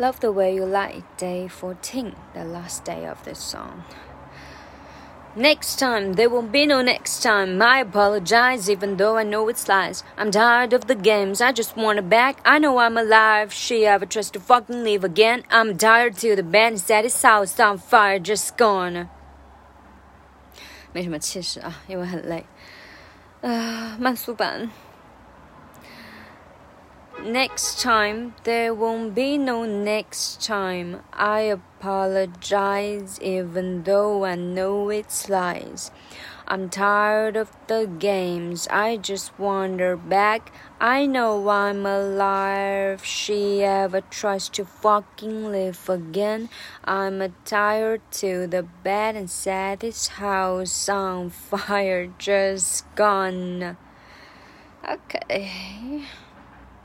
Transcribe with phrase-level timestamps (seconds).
[0.00, 3.84] Love the Way You Lie day 14, the last day of this song.
[5.36, 7.60] Next time, there won't be no next time.
[7.60, 10.02] I apologize, even though I know it's lies.
[10.16, 12.40] I'm tired of the games, I just want it back.
[12.46, 13.52] I know I'm alive.
[13.52, 15.42] She ever tries to fucking leave again.
[15.50, 19.10] I'm tired till the band set his house on fire, just gone.
[20.92, 22.46] 没什么气势啊，因为很累。
[23.42, 24.70] 呃，慢速版。
[27.24, 31.02] Next time, there won't be no next time.
[31.12, 35.90] I apologize even though I know it's lies.
[36.48, 38.66] I'm tired of the games.
[38.70, 40.50] I just wander back.
[40.80, 43.04] I know I'm alive.
[43.04, 46.48] She ever tries to fucking live again.
[46.84, 52.08] I'm tired to the bed and set this house on fire.
[52.18, 53.76] Just gone.
[54.88, 56.06] Okay.